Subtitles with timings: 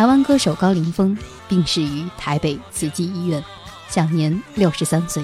[0.00, 1.14] 台湾歌手高凌风
[1.46, 3.44] 病逝于台北慈济医院，
[3.86, 5.22] 享年六十三岁。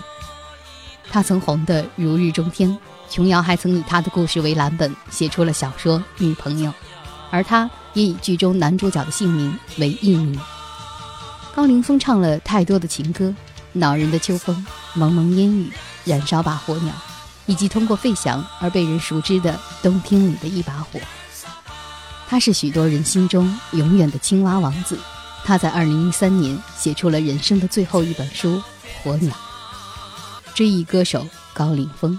[1.11, 2.77] 他曾红得如日中天，
[3.09, 6.71] 琼瑶还曾以他的故事为蓝本写出了小说《女朋友》，
[7.31, 10.39] 而他也以剧中男主角的姓名为艺名。
[11.55, 13.25] 高凌风唱了太多的情歌，
[13.73, 14.55] 《恼人的秋风》
[14.93, 15.65] 《蒙蒙烟雨》
[16.05, 16.93] 《燃烧吧火鸟》，
[17.47, 20.99] 以及通过费翔而被人熟知的《冬天里的一把火》。
[22.29, 24.99] 他是许多人心中永远的青蛙王子。
[25.45, 28.57] 他在二零一三年写出了人生的最后一本书
[29.03, 29.33] 《火鸟》。
[30.55, 32.19] 追忆歌手高凌风。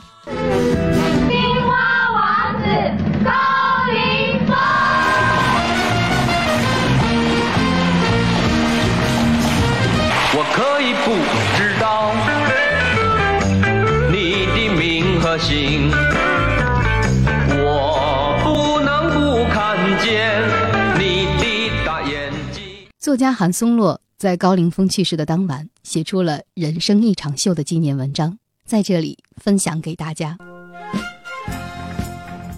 [23.08, 30.38] 作家韩松洛在高凌风去世的当晚，写出了《人生一场秀》的纪念文章，在这里分享给大家。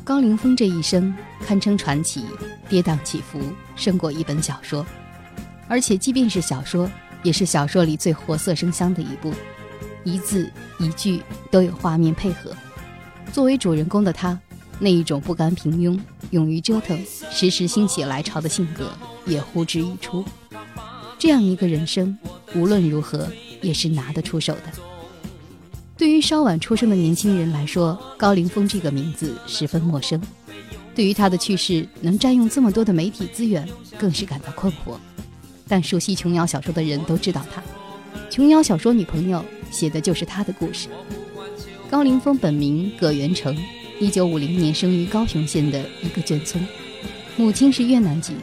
[0.04, 1.14] 高凌风这一生
[1.46, 2.26] 堪称传奇，
[2.68, 3.40] 跌宕起伏，
[3.76, 4.84] 胜过一本小说。
[5.68, 6.90] 而且，即便是小说，
[7.22, 9.32] 也是小说里最活色生香的一部，
[10.04, 12.52] 一字一句都有画面配合。
[13.32, 14.36] 作为主人公的他，
[14.80, 16.00] 那一种不甘平庸、
[16.32, 18.92] 勇于折腾、时时心血来潮的性格
[19.28, 20.26] 也呼之欲出。
[21.20, 22.18] 这样一个人生，
[22.56, 23.28] 无论如何
[23.62, 24.72] 也是拿得出手的。
[25.98, 30.18] 对于稍晚出生的年轻人来说，高凌风这个名字十分陌生；
[30.96, 34.96] 对于他的去世能占用这么多的媒体资源，更是感到困惑。
[35.68, 37.62] 但熟悉琼瑶小说的人都知道他，
[38.30, 40.88] 琼瑶小说《女朋友》写的就是他的故事。
[41.92, 43.54] 高凌风本名葛元成，
[44.00, 46.66] 一九五零年生于高雄县的一个眷村，
[47.36, 48.36] 母亲是越南籍。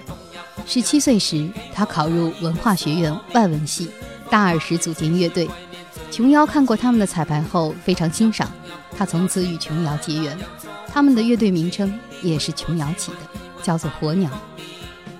[0.64, 3.90] 十七岁时，他考入文化学院外文系，
[4.30, 5.48] 大二时组建乐队。
[6.10, 8.50] 琼瑶看过他们的彩排后非常欣赏，
[8.96, 10.38] 他从此与琼瑶结缘。
[10.88, 13.18] 他们的乐队名称也是琼瑶起的，
[13.62, 14.30] 叫做火鸟。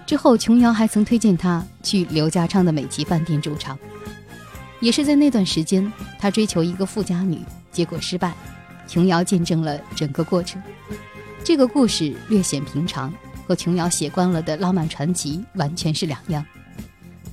[0.07, 3.79] 之后，琼瑶还曾推荐他去刘家昌的美琪饭店驻唱。
[4.81, 7.41] 也是在那段时间，他追求一个富家女，
[7.73, 8.33] 结果失败。
[8.87, 10.63] 琼瑶见证了整个过程。
[11.43, 13.13] 这个故事略显平常，
[13.47, 16.45] 和琼瑶写惯了的浪漫传奇完全是两样。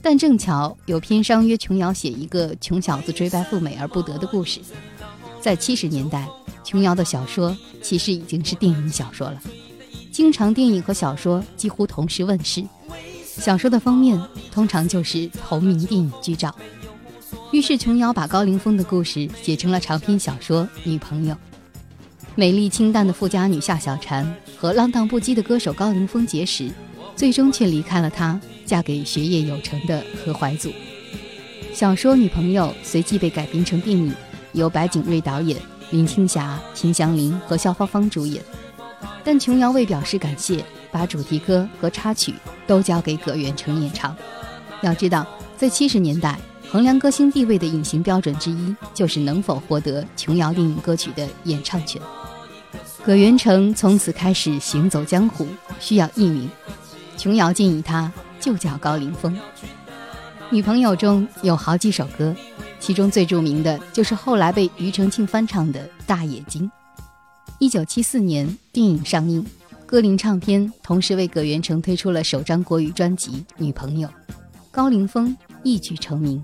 [0.01, 4.59] 但正巧有片商约琼瑶写一个穷小子追白富美而不得的故事。
[5.41, 6.27] 在七十年代，
[6.63, 9.41] 琼瑶的小说其实已经是电影小说了。
[10.11, 12.63] 经常电影和小说几乎同时问世，
[13.25, 14.21] 小说的封面
[14.51, 16.53] 通常就是同名电影剧照。
[17.51, 21.33] 于是琼瑶把高凌风的故事写成了长篇小说《女朋友》。
[22.35, 24.25] 美丽清淡的富家女夏小婵
[24.63, 26.71] 和浪荡不羁的歌手高凌风结识，
[27.17, 30.71] 最终却离开了他，嫁给学业有成的何怀祖。
[31.73, 34.15] 小说《女朋友》随即被改编成电影，
[34.53, 35.59] 由白景瑞导演，
[35.89, 38.41] 林青霞、秦祥林和肖芳芳主演。
[39.21, 40.63] 但琼瑶为表示感谢，
[40.93, 42.33] 把主题歌和插曲
[42.65, 44.15] 都交给葛元成演唱。
[44.81, 46.39] 要知道，在七十年代，
[46.71, 52.01] 衡量歌星地位的隐形标准之一，就是能否获得琼瑶电影歌曲的演唱权。
[53.05, 55.45] 葛元成从此开始行走江湖，
[55.77, 56.49] 需要艺名，
[57.17, 58.09] 琼瑶建议他
[58.39, 59.37] 就叫高凌风。
[60.49, 62.33] 女朋友中有好几首歌，
[62.79, 66.63] 其中最著名的就是后来被庾澄庆翻唱的《大眼睛》。
[67.59, 69.45] 一九七四年，电影上映，
[69.85, 74.07] 歌林唱片同时为葛元成推出了首张国语专辑《女朋友》，
[74.71, 76.41] 高凌风一举成名。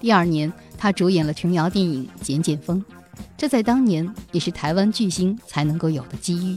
[0.00, 2.78] 第二年，他主演了琼瑶电影《剪剪风》，
[3.36, 6.56] 这在当年也是台湾巨星才能够有的机遇。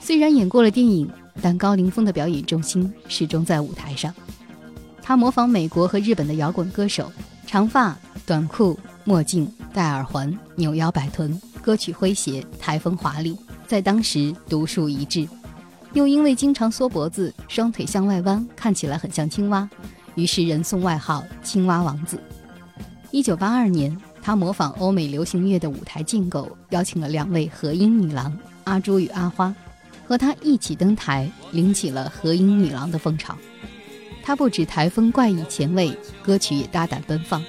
[0.00, 1.10] 虽然演过了电影，
[1.42, 4.14] 但高凌风的表演重心始终在舞台上。
[5.02, 7.12] 他模仿美国和日本的摇滚歌手，
[7.46, 15.28] 长发、短裤、墨镜、戴耳环、扭腰摆臀，歌曲诙谐，台风华丽，在当时独树一帜。
[15.92, 19.68] 又因为经常缩脖子、双腿向外弯，看起来很像青蛙，
[20.14, 22.20] 于是人送外号“青蛙王子”。
[23.12, 23.96] 一九八二年，
[24.26, 29.54] 他模仿欧美流行乐的舞台劲构，邀请了两位和音女郎阿朱与阿花，
[30.04, 33.38] 和他一起登台，领起了和音女郎的风潮。
[34.24, 37.40] 他不止台风怪异前卫，歌曲也大胆奔放。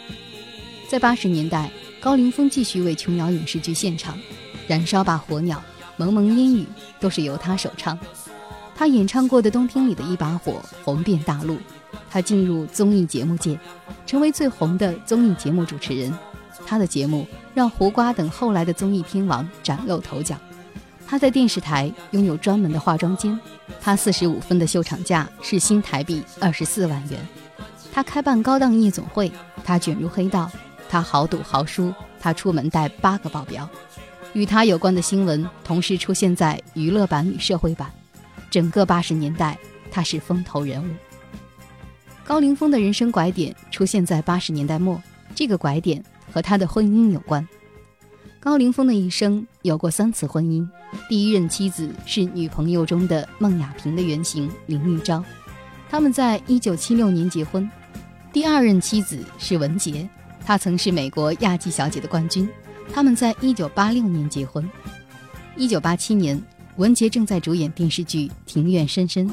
[0.88, 4.16] 在八十年代，高凌风继续为琼瑶影视剧献唱，
[4.68, 5.58] 《燃烧吧火鸟》
[5.98, 6.62] 《蒙蒙烟雨》
[7.00, 7.98] 都是由他首唱。
[8.76, 10.52] 他演唱过的《冬天里的一把火》
[10.84, 11.58] 红遍大陆，
[12.08, 13.60] 他进入综艺节目界，
[14.06, 16.14] 成为最红的综艺节目主持人。
[16.68, 20.36] 他的节目让胡瓜等后来的综艺天王崭露头角。
[21.08, 23.40] 他在电视台拥有专门的化妆间，
[23.80, 27.18] 他四十五分的秀场价是新台币二十四万元。
[27.94, 29.32] 他开办高档夜总会，
[29.64, 30.52] 他卷入黑道，
[30.90, 33.68] 他豪赌豪输，他出门带八个保镖。
[34.34, 37.90] 与他有关的新闻同时出现在娱乐版与社会版。
[38.52, 39.58] 整个八十年代，
[39.90, 40.94] 他是风头人物。
[42.26, 45.02] 高凌风的人生拐点出现在八十年代末，
[45.34, 47.48] 这个拐点和他的婚姻有关。
[48.40, 50.68] 高凌风的一生有过三次婚姻，
[51.10, 55.24] 第一任妻子是女朋友中的孟亚萍的原型林玉昭，
[55.90, 57.70] 他们在一九七六年结婚。
[58.32, 60.08] 第二任妻子是文杰，
[60.46, 62.48] 她曾是美国亚季小姐的冠军，
[62.94, 64.70] 他们在一九八六年结婚。
[65.56, 66.42] 一九八七年。
[66.78, 69.28] 文杰正在主演电视剧《庭院深深》，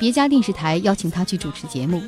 [0.00, 2.02] 别家电视台邀请他去主持节目，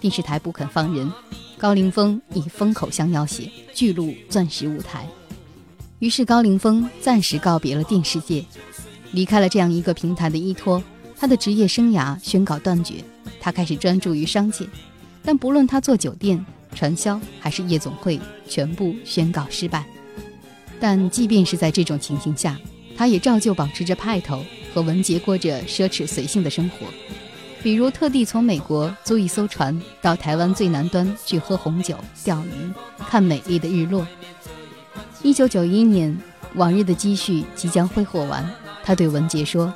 [0.00, 1.08] 电视台不肯放人，
[1.56, 5.06] 高凌风以风口相要挟，巨鹿钻石舞台。
[5.98, 8.42] 于是高凌风暂时告别了电视界，
[9.12, 10.82] 离开了这样一个平台的依托，
[11.14, 13.04] 他的职业生涯宣告断绝，
[13.38, 14.66] 他开始专注于商界。
[15.22, 16.42] 但不论他做酒店、
[16.74, 18.18] 传销还是夜总会，
[18.48, 19.84] 全部宣告失败。
[20.80, 22.58] 但即便是在这种情形下，
[22.96, 26.86] 他也照旧保持着派头，和文杰过着奢侈随性的生活，
[27.66, 34.06] 比如特地从美国租一艘船到台湾最南端去喝红酒、钓鱼、看美丽的日落。
[35.20, 36.16] 一九九一年，
[36.54, 38.48] 往日的积蓄即将挥霍完，
[38.84, 39.74] 他对文杰说：“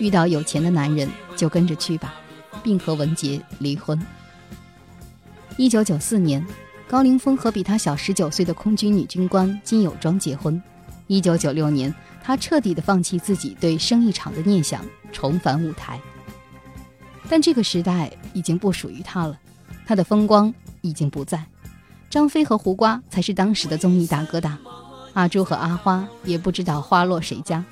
[0.00, 2.12] 遇到有钱的男人就跟着去吧，
[2.60, 3.96] 并和文杰离婚。”
[5.56, 6.44] 一九九四年，
[6.88, 10.60] 高凌风和比他小十九岁的空军女军官金友庄结婚。
[11.06, 11.94] 一九九六年。
[12.20, 15.98] 他彻底的放弃自己对生意场的念想，重返舞台。
[17.28, 19.38] 但这个时代已经不属于他了，
[19.86, 21.44] 他的风光已经不在。
[22.08, 24.58] 张飞和胡瓜才是当时的综艺大哥大，
[25.12, 27.64] 阿朱和阿花也不知道花落谁家。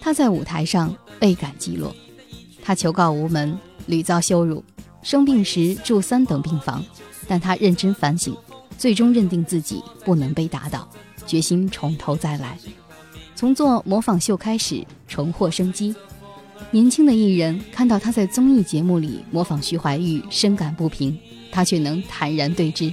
[0.00, 1.90] 他在舞台上倍感寂寞，
[2.62, 4.62] 他求告无门，屡遭羞辱，
[5.02, 6.84] 生病时住三等病房。
[7.26, 8.36] 但他认真反省，
[8.76, 10.86] 最终认定自己不能被打倒，
[11.24, 12.58] 决心从头再来。
[13.34, 15.94] 从做模仿秀开始重获生机，
[16.70, 21.18] 年轻的艺人看到他在综艺节目里模仿徐怀钰，深感不平，
[21.50, 22.92] 他却能坦然对之，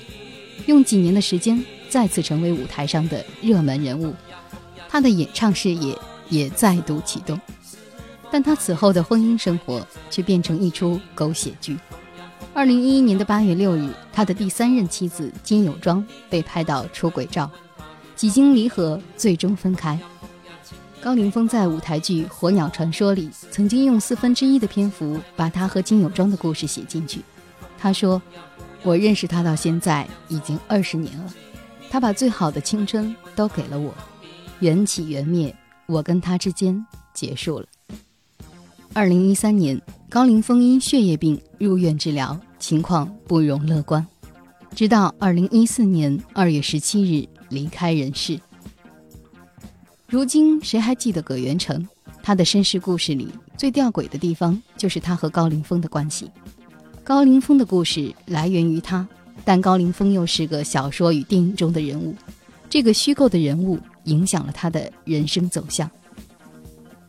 [0.65, 4.13] 用几年的时间再次成为舞台上的热门人物，
[4.89, 5.97] 他的演唱事业
[6.29, 7.39] 也再度启动。
[8.31, 11.77] 但他此后的婚姻生活却变成一出狗血剧。
[12.53, 17.49] 二零一一年的八月六日，他的第三任妻子金友庄被拍到出轨照，
[18.15, 19.97] 几经离合，最终分开。
[21.01, 27.21] 高凌风在舞台剧《火鸟传说》里，曾经用四分之一的篇幅把他和金友庄的故事写进去。
[27.77, 28.21] 他说
[28.83, 31.33] ：“我认识他到现在已经二十年了，
[31.89, 33.93] 他把最好的青春都给了我。
[34.59, 37.65] 缘起缘灭，我跟他之间结束了。”
[38.91, 44.05] 二零一三年，高凌风因血液病入院治疗，情况不容乐观，
[44.75, 48.37] 直到二零一四年二月十七日离开人世。
[50.09, 51.87] 如今谁还记得葛元成？
[52.23, 56.29] 他的身世故事里最吊诡的地方就是他和高凌风的关系。
[57.03, 59.07] 高凌风的故事来源于他，
[59.45, 62.15] 但高凌风又是个小说与电影中的人物。
[62.67, 65.89] 这个虚构的人物影响了他的人生走向。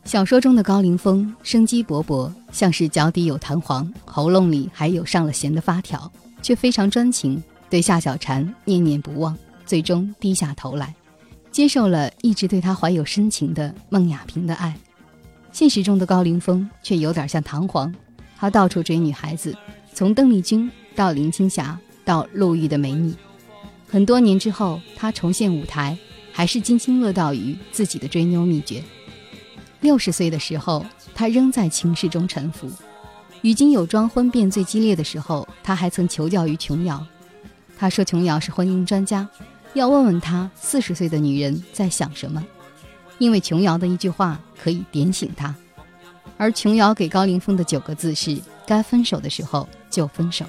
[0.05, 6.11] 小说中的高凌风生机勃勃，像是脚底有弹簧，喉咙里还有上了弦的发条，
[6.43, 10.95] 却非常专情，对夏小婵念念不忘，最终低下头来。
[11.51, 14.73] 接受了一直对他怀有深情的孟亚萍的爱，
[15.51, 17.93] 现实中的高凌风却有点像唐璜，
[18.37, 19.53] 他到处追女孩子，
[19.93, 23.13] 从邓丽君到林青霞到陆玉的美女。
[23.85, 25.97] 很多年之后，他重现舞台，
[26.31, 28.81] 还是津津乐道于自己的追妞秘诀。
[29.81, 32.71] 六十岁的时候，他仍在情势中沉浮。
[33.41, 37.05] 与金友庄婚变最激烈的时候，他还曾求教于琼瑶，
[37.77, 39.27] 他说琼瑶是婚姻专家。
[39.73, 42.43] 要问问他四十岁的女人在想什么，
[43.19, 45.55] 因为琼瑶的一句话可以点醒他。
[46.37, 50.45] 而琼瑶给高凌风的九个字是：该分手的时候就分手。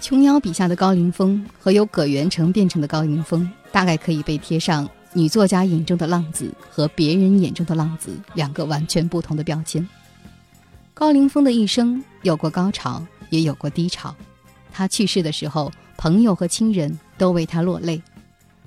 [0.00, 9.88] 琼瑶笔下的高凌风和由葛元成变成的高凌风，大概可以被贴上女作家眼中的浪子和别人眼中的浪子两个完全不同的标签。
[10.92, 14.14] 高凌风的一生有过高潮，也有过低潮。
[14.70, 18.02] 他去世的时候，朋友和亲人都为他落泪。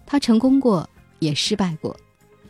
[0.05, 0.89] 他成功过，
[1.19, 1.95] 也失败过。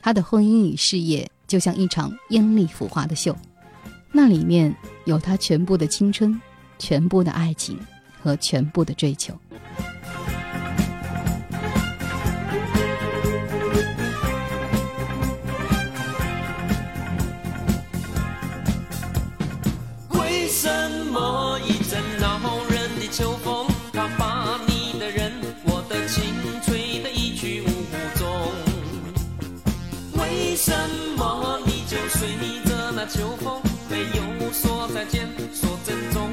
[0.01, 3.35] 他的婚姻与事业就像一场艳丽浮华的秀，
[4.11, 4.73] 那里面
[5.05, 6.39] 有他全部的青春、
[6.77, 7.77] 全部的爱情
[8.21, 9.33] 和全部的追求。
[33.07, 36.29] 秋风，没有说再见，说珍重，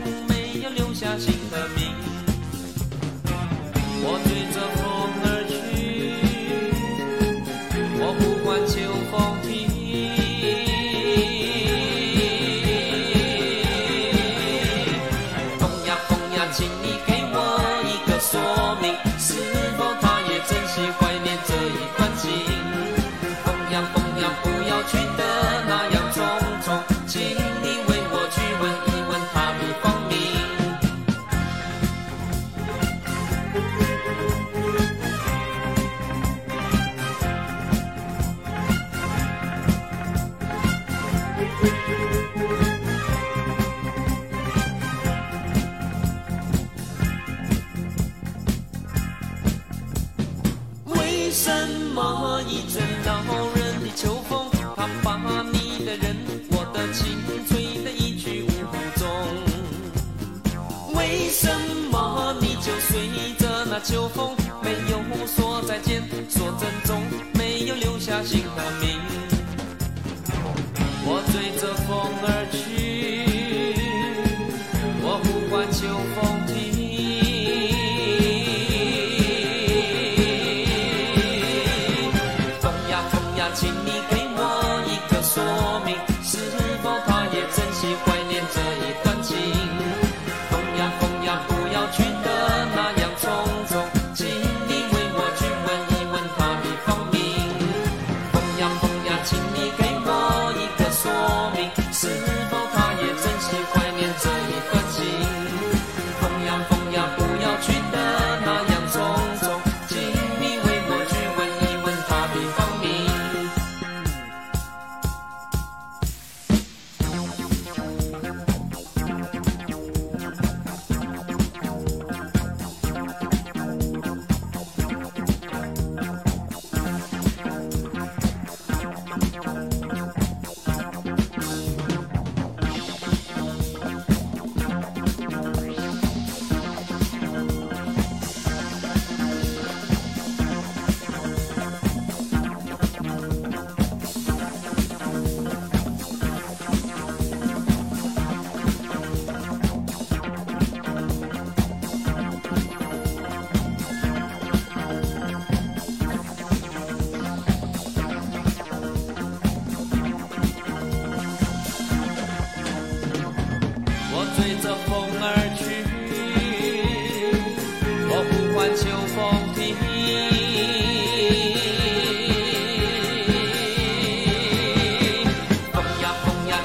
[63.84, 64.34] 秋风，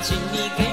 [0.10, 0.69] 请你给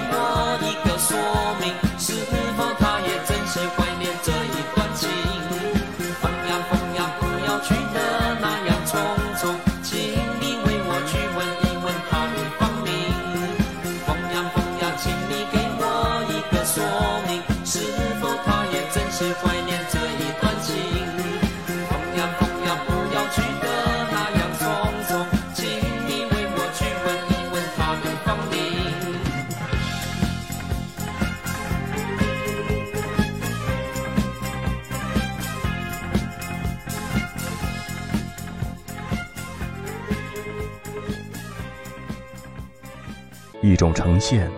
[43.96, 44.50] 呈现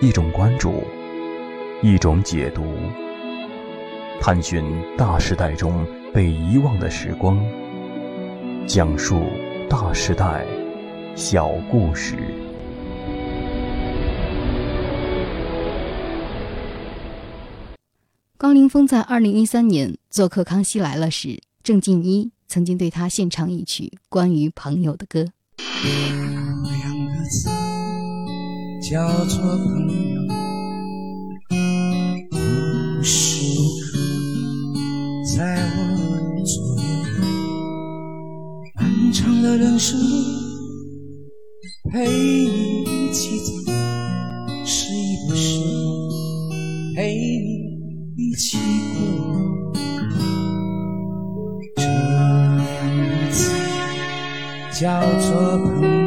[0.00, 0.84] 一种关注，
[1.82, 2.62] 一种解读，
[4.20, 4.64] 探寻
[4.96, 7.36] 大时代中被遗忘的时光，
[8.64, 9.24] 讲述
[9.68, 10.46] 大时代
[11.16, 12.14] 小故事。
[18.36, 25.26] 高凌风在二零一三年做客《康熙来了》时，郑敬一曾经对他献唱一曲关于朋友的歌。
[28.90, 30.22] 叫做朋友，
[32.32, 33.98] 无时无刻
[35.36, 35.78] 在我
[36.42, 36.88] 左右。
[38.76, 40.06] 漫长的人生路，
[41.92, 43.52] 陪你一起走，
[44.64, 46.08] 失意的时候
[46.96, 47.46] 陪你
[48.16, 48.56] 一起
[48.94, 48.98] 过。
[51.76, 52.66] 这两
[52.96, 53.36] 个字
[54.80, 55.28] 叫做
[55.58, 55.97] 朋友，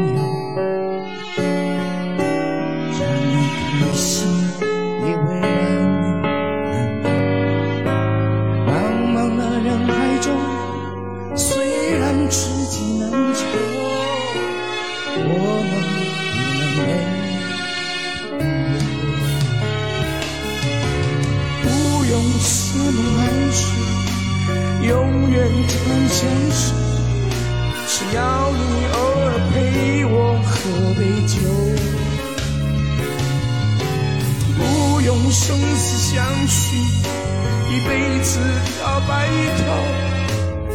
[34.57, 37.89] 不用生死相许，一辈
[38.23, 38.39] 子
[38.81, 39.27] 到白
[39.57, 39.63] 头。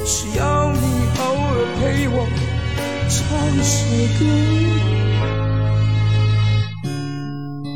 [0.05, 0.79] 只要你
[1.19, 2.17] 偶尔陪我
[3.09, 3.17] 唱
[3.63, 3.75] 首
[4.19, 4.21] 歌，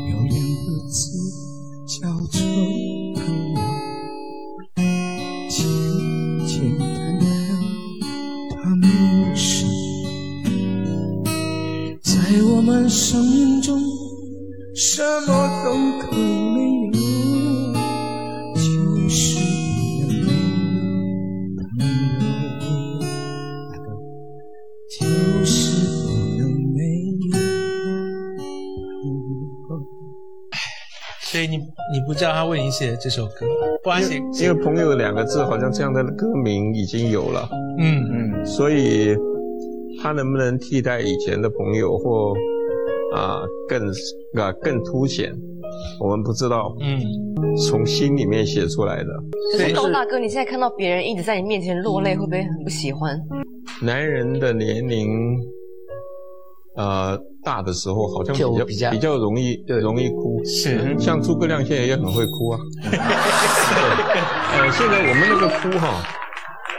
[0.09, 0.99] 有两个字
[1.85, 1.99] 叫
[2.31, 2.39] 做
[31.31, 33.45] 所以你你不知道他为你写的这首歌，
[33.81, 37.47] 不然写因为“朋友”两个字好像这样的歌名已经有了，
[37.79, 38.03] 嗯。
[38.11, 39.15] 嗯，所以
[40.03, 42.33] 他能不能替代以前的朋友或
[43.15, 43.87] 啊更
[44.37, 45.33] 啊更凸显，
[46.01, 46.99] 我们不知道，嗯，
[47.55, 49.09] 从心里面写出来的。
[49.53, 53.17] 可是高大哥，你现在看到别人一直在你面前落泪，会不会很不喜欢？
[53.81, 55.39] 男人的年龄，
[56.75, 62.59] 呃，大的时候好像比较比较容易容易哭，是像诸葛亮现在也很会哭啊。
[62.81, 62.97] 对
[64.53, 66.03] 呃，现在我们那个哭哈，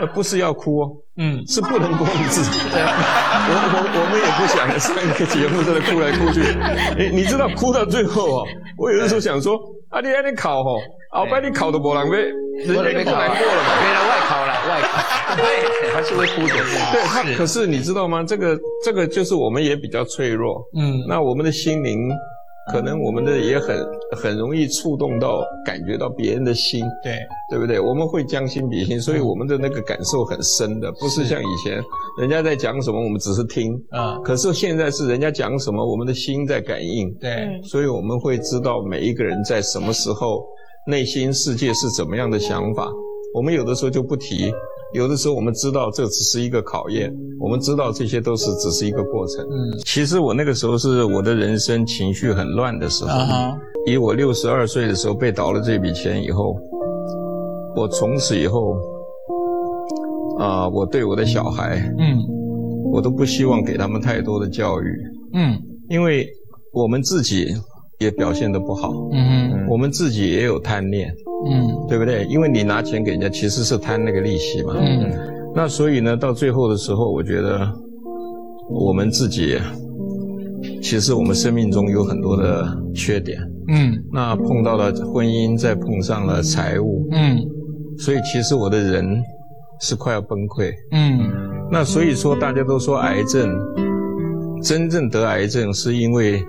[0.01, 2.43] 呃，不是要哭哦，嗯，是不能控制。
[3.45, 6.41] 我我我们也不想上一个节目在那哭来哭去。
[6.97, 8.45] 你你知道哭到最后哦，
[8.77, 9.59] 我有的时候想说，
[9.93, 12.17] 啊，你还得考哦，后摆你考都没人没，
[12.65, 13.71] 人家就不难过了嘛。
[13.81, 16.55] 别人外考了，外考，对，还 是会哭的。
[16.93, 18.25] 对他，可是你知道吗？
[18.27, 21.99] 这个这个就是我们也比较脆弱，嗯那我们的心灵，
[22.71, 23.77] 可能我们的也很
[24.17, 27.19] 很容易触动到，感觉到别人的心，对，
[27.51, 27.81] 对不对？
[27.81, 31.83] 我们会将心比心，所以我们的那个感受很深的，不是像以前
[32.21, 40.45] 人家在讲什么，我们只是听，啊，可是现在是人家讲什么，我们的心在感应，对，所以我们会知道每一个人在什么时候
[40.87, 42.89] 内心世界是怎么样的想法。
[43.35, 44.53] 我们有的时候就不提，
[44.95, 49.45] 有的时候我们知道这只是一个考验，我们知道这些都是只是一个过程。
[49.45, 53.11] 嗯，其实我那个时候是我的人生情绪很乱的时候。
[53.11, 56.57] 啊哈，以我六十二岁的时候被倒了这笔钱以后，
[57.75, 58.77] 我从此以后，
[60.39, 62.19] 啊、我对我的小孩，嗯
[62.93, 64.85] 我都不希望给他们太多的教育，
[65.33, 66.29] 嗯因为
[66.73, 67.47] 我们自己
[67.99, 71.15] 也表现得不好，嗯哼我们自己也有贪念，
[71.47, 72.25] 嗯对不对？
[72.27, 74.75] 因为你拿钱给人家，其实是贪那个利息嘛。
[74.79, 75.11] 嗯
[75.55, 77.71] 那所以呢，到最后的时候，我觉得
[78.71, 79.59] 我们自己，
[80.83, 83.39] 其实我们生命中有很多的缺点。
[83.69, 87.39] 嗯那碰到了婚姻，再碰上了财务，嗯
[87.99, 89.23] 所以其实我的人
[89.81, 90.73] 是快要崩溃。
[90.91, 91.31] 嗯
[91.71, 93.51] 那所以说，大家都说癌症，
[94.63, 96.43] 真正得癌症是因为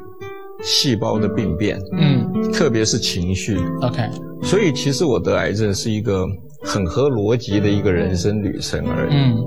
[0.64, 3.58] 细胞的病变，嗯特别是情绪。
[3.82, 4.10] ，OK，
[4.42, 6.26] 所以其实我得癌症是一个
[6.62, 9.38] 很合逻辑的一个人生旅程而已，嗯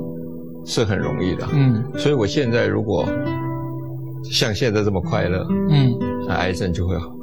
[0.65, 1.49] 是很容易的。
[1.53, 3.09] 嗯所以我现在如果
[4.25, 5.95] 像现在这么快乐，嗯
[6.27, 7.17] 那癌症就会好。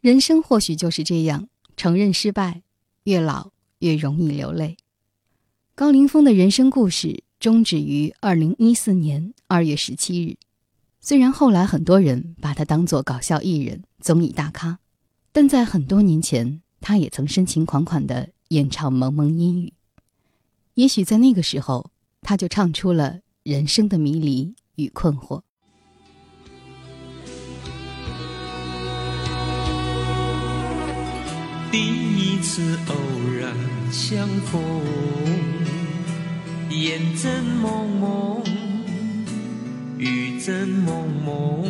[0.00, 2.62] 人生或许就是这样，承认失败，
[3.04, 4.76] 越老越容易流泪。
[5.74, 10.36] 高凌风的人生故事终止于二零一四年二月十七日。
[11.08, 14.80] 虽然后来很多人把他当作搞笑艺人、综艺大咖，
[15.30, 19.68] 但在很多年前，他也曾深情款款地演唱《蒙蒙阴雨》。
[20.74, 21.92] 也许在那个时候，
[22.22, 25.42] 他就唱出了人生的迷离与困惑。
[31.70, 32.94] 第一次偶
[33.38, 33.54] 然
[33.92, 34.60] 相逢，
[36.70, 38.42] 烟正蒙蒙，
[39.98, 41.64] 雨正蒙蒙。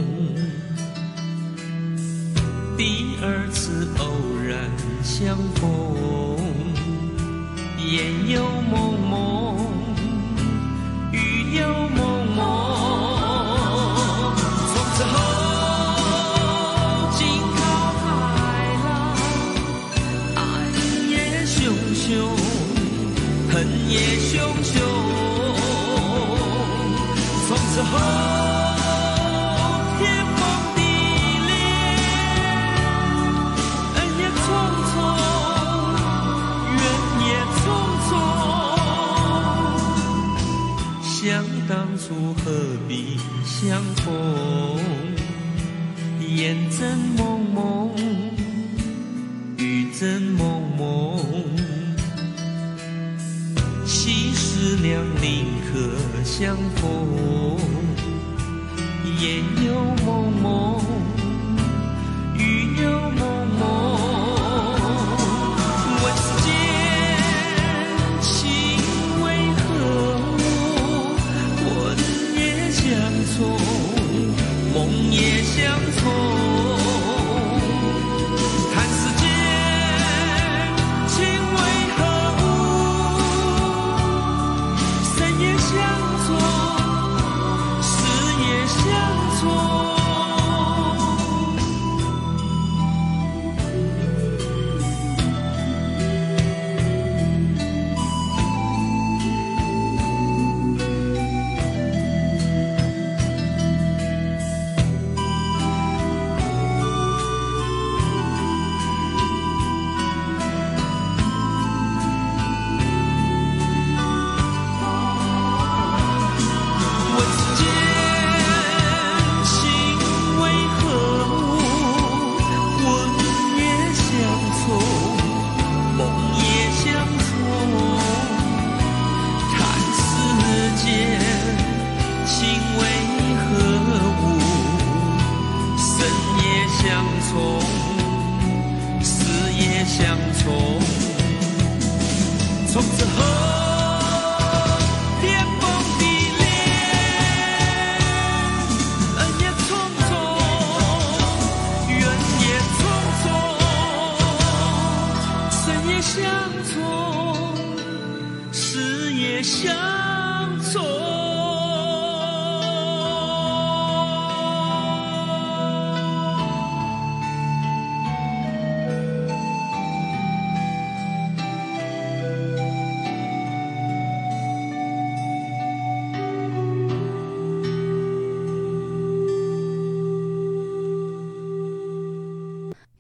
[2.77, 4.13] 第二次偶
[4.47, 4.69] 然
[5.03, 6.37] 相逢，
[7.87, 8.86] 烟又蒙
[27.93, 27.97] 哦
[29.99, 30.01] 天
[30.37, 30.41] 崩
[30.77, 30.79] 地
[31.47, 31.53] 裂
[33.95, 34.47] 恩也匆
[34.91, 34.95] 匆
[36.77, 36.81] 怨
[37.27, 37.65] 也匆
[38.09, 38.11] 匆
[41.03, 41.15] 想
[41.69, 42.05] 当初
[42.45, 42.45] 何
[42.89, 42.91] 必
[43.45, 43.55] 相
[43.97, 44.05] 逢
[46.37, 46.81] 烟正
[47.17, 47.21] 蒙
[47.55, 47.91] 蒙
[49.59, 51.19] 雨正蒙蒙
[53.87, 57.66] 熙思两命可相逢
[59.27, 59.75] 也有
[60.07, 60.46] 梦